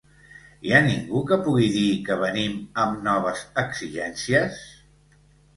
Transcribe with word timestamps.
Hi 0.67 0.71
ha 0.71 0.79
ningú 0.85 1.19
que 1.31 1.37
pugui 1.47 1.67
dir 1.75 1.83
que 2.07 2.17
venim 2.23 2.55
amb 2.85 3.05
noves 3.09 3.45
exigències? 3.65 4.63